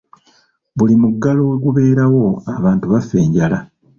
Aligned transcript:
Buli 0.77 0.93
muggalo 1.01 1.41
we 1.49 1.55
gubeerawo 1.65 2.25
abantu 2.55 2.85
bafa 2.91 3.15
enjala. 3.25 3.57